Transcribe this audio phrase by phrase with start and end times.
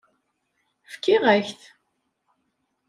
[0.91, 1.61] Fkiɣ-ak-t.